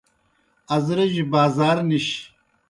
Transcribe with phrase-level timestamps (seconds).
[0.75, 2.07] ازرِجیْ بازار نِش